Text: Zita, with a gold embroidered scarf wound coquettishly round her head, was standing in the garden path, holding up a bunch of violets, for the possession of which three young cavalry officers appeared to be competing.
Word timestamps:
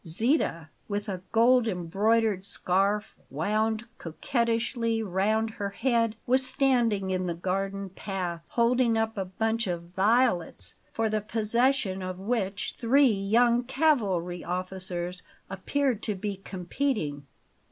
Zita, 0.07 0.69
with 0.87 1.07
a 1.07 1.21
gold 1.31 1.67
embroidered 1.67 2.43
scarf 2.43 3.13
wound 3.29 3.85
coquettishly 3.99 5.03
round 5.03 5.51
her 5.51 5.69
head, 5.69 6.15
was 6.25 6.43
standing 6.43 7.11
in 7.11 7.27
the 7.27 7.35
garden 7.35 7.87
path, 7.91 8.41
holding 8.47 8.97
up 8.97 9.15
a 9.15 9.25
bunch 9.25 9.67
of 9.67 9.89
violets, 9.95 10.73
for 10.91 11.07
the 11.07 11.21
possession 11.21 12.01
of 12.01 12.17
which 12.17 12.73
three 12.73 13.05
young 13.11 13.61
cavalry 13.63 14.43
officers 14.43 15.21
appeared 15.51 16.01
to 16.01 16.15
be 16.15 16.37
competing. 16.37 17.27